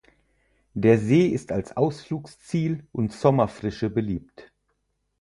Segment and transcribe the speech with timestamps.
[0.73, 4.51] Der See ist als Ausflugsziel und Sommerfrische beliebt.